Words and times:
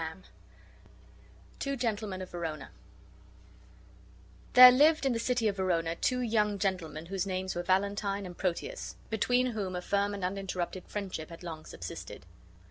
THE 0.01 0.07
TWO 1.59 1.75
GENTLEMEN 1.77 2.23
OF 2.23 2.31
VERONA 2.31 2.71
There 4.53 4.71
lived 4.71 5.05
in 5.05 5.13
the 5.13 5.19
city 5.19 5.47
of 5.47 5.57
Verona 5.57 5.95
two 5.95 6.21
young 6.21 6.57
gentlemen, 6.57 7.05
whose 7.05 7.27
names 7.27 7.53
were 7.53 7.61
Valentine 7.61 8.25
and 8.25 8.35
Proteus, 8.35 8.95
between 9.11 9.51
whom 9.51 9.75
a 9.75 9.81
firm 9.83 10.15
and 10.15 10.23
uninterrupted 10.23 10.85
friendship 10.87 11.29
had 11.29 11.43
long 11.43 11.65
subsisted. 11.65 12.25